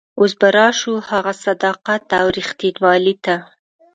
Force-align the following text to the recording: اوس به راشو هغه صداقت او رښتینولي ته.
اوس 0.19 0.31
به 0.39 0.47
راشو 0.57 0.91
هغه 1.09 1.31
صداقت 1.45 2.03
او 2.19 2.25
رښتینولي 2.37 3.15
ته. 3.23 3.35